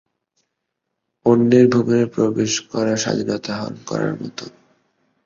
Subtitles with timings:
[1.25, 4.45] অন্যের ভুবনে প্রবেশ করা স্বাধীনতা হরণ করার মতো।